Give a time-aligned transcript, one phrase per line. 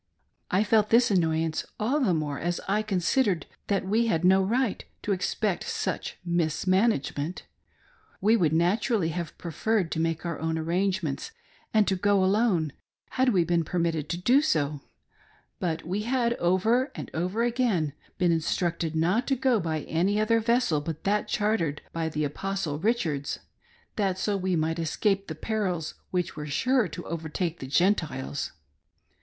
[0.49, 4.83] I felt this annoyance all the more as I considered that we had no right
[5.03, 7.43] to expect such mismanagement.
[8.19, 11.31] We would natur ally have preferred to make our own arrangements
[11.71, 12.73] and to go alone,
[13.11, 14.81] had we been permitted to do so;
[15.59, 20.39] but we had, over and over again, been instructed not to go by any other
[20.39, 23.37] vessel but that chartered by the Apostle Richards,
[23.97, 28.51] that so we might escape the perils which were sure to overtake the Gen tiles.